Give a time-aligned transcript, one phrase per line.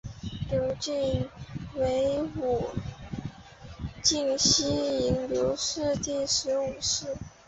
[0.49, 1.29] 刘谨
[1.75, 2.69] 之为武
[4.01, 4.65] 进西
[5.05, 7.15] 营刘氏第十五世。